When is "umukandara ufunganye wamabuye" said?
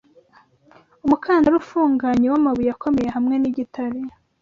1.05-2.69